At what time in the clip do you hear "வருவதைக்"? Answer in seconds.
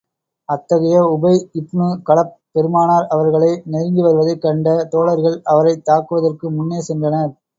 4.01-4.41